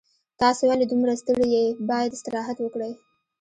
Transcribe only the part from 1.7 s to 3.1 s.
باید استراحت وکړئ